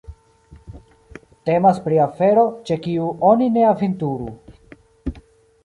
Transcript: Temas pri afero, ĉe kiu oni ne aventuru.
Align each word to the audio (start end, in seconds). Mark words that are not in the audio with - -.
Temas 1.49 1.81
pri 1.83 1.99
afero, 2.07 2.47
ĉe 2.71 2.79
kiu 2.87 3.13
oni 3.33 3.53
ne 3.59 3.69
aventuru. 3.75 4.35